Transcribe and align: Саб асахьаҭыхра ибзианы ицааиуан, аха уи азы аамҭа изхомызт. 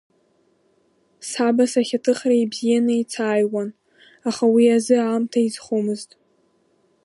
Саб 1.29 1.57
асахьаҭыхра 1.63 2.35
ибзианы 2.43 2.93
ицааиуан, 3.01 3.69
аха 4.29 4.45
уи 4.53 4.65
азы 4.75 4.95
аамҭа 4.99 5.39
изхомызт. 5.47 6.09